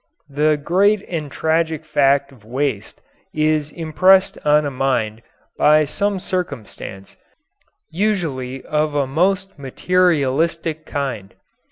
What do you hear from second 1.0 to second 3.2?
and tragic fact of waste